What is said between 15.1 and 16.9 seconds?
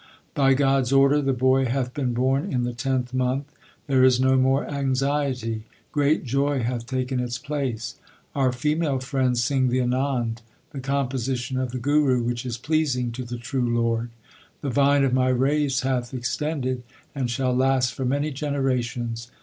my race hath extended